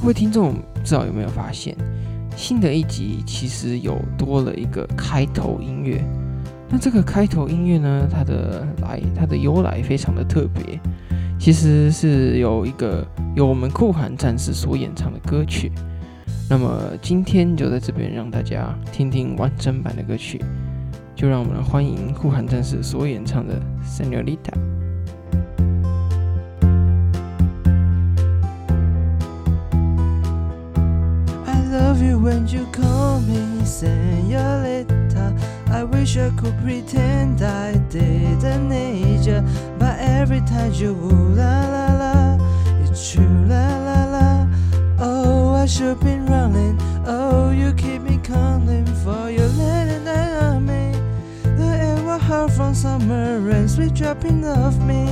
[0.00, 1.76] 各位听众，不知道有没有发现，
[2.34, 6.02] 新的一集其实有多了一个开头音乐。
[6.70, 10.80] 那这个开头音乐呢，它的来，它的由来非常的特别，
[11.38, 15.70] 其实是有一个由我们酷寒战士所演唱的歌曲。
[16.48, 20.42] 那么今天就在这边让大家听听完整版的歌曲，
[21.14, 23.54] 就让我们欢迎酷寒战士所演唱的
[23.86, 24.38] 《Senorita》。
[31.70, 35.34] Love you when you call me senorita.
[35.70, 39.40] I wish I could pretend I didn't need you,
[39.78, 42.38] but every time you woo la la la,
[42.82, 44.46] it's true la la la.
[44.98, 46.76] Oh, I should be running.
[47.06, 50.92] Oh, you keep me calling for your letting on me.
[51.44, 55.06] The air was hot from summer rain, sweet dropping off me.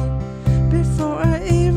[0.71, 1.68] Before I even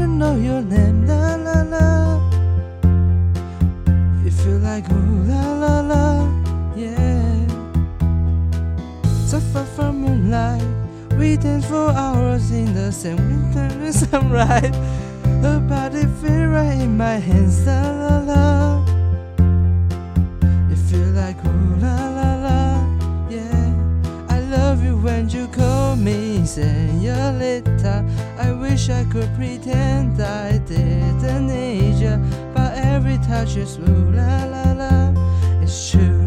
[4.72, 6.06] like ooh la la la,
[6.78, 7.46] yeah.
[9.30, 10.64] So far from moonlight,
[11.18, 14.78] we dance for hours in the same winter sunrise.
[15.44, 18.46] Her body feel right in my hands, la la la.
[20.70, 22.62] You feel like ooh la la la,
[23.36, 23.68] yeah.
[24.30, 28.06] I love you when you call me senorita.
[28.40, 31.01] I wish I could pretend I didn't
[33.32, 35.62] need you, but every touch is ooh la la la.
[35.62, 36.21] It's true.